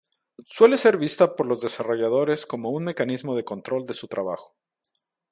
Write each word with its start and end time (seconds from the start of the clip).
Suele 0.47 0.77
ser 0.79 0.97
vista 0.97 1.35
por 1.35 1.45
los 1.45 1.61
desarrolladores 1.61 2.47
como 2.47 2.71
un 2.71 2.85
mecanismo 2.85 3.35
de 3.35 3.45
control 3.45 3.85
de 3.85 3.93
su 3.93 4.07
trabajo. 4.07 4.55